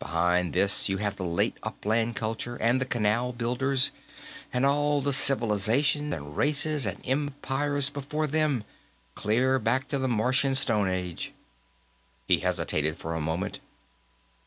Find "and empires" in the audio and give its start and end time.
6.84-7.88